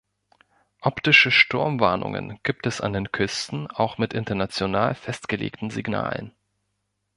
Optische 0.81 1.29
Sturmwarnungen 1.29 2.39
gibt 2.41 2.65
es 2.65 2.81
an 2.81 2.93
den 2.93 3.11
Küsten 3.11 3.69
auch 3.69 3.99
mit 3.99 4.15
international 4.15 4.95
festgelegten 4.95 5.69
Signalen. 5.69 6.31